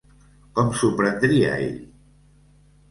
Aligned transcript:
Com 0.59 0.71
s'ho 0.79 0.91
prendria 1.03 1.53
ell? 1.69 1.79